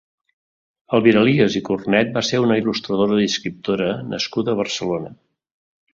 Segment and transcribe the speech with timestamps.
[0.99, 5.17] Elviralias i Cornet va ser una il·lustradora i escriptora nascuda a Barcelona.